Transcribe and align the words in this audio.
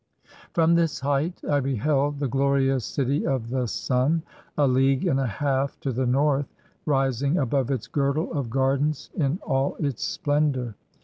From 0.53 0.73
this 0.73 1.01
height 1.01 1.39
I 1.47 1.59
beheld 1.59 2.17
the 2.17 2.27
glorious 2.27 2.83
City 2.85 3.23
of 3.27 3.51
the 3.51 3.67
Sun, 3.67 4.23
a 4.57 4.67
league 4.67 5.05
and 5.05 5.19
a 5.19 5.27
half 5.27 5.79
to 5.81 5.91
the 5.91 6.07
north, 6.07 6.51
rising 6.87 7.37
above 7.37 7.69
its 7.69 7.85
girdle 7.85 8.33
of 8.33 8.49
gardens 8.49 9.11
in 9.15 9.37
all 9.43 9.75
its 9.75 10.03
splendor. 10.03 10.73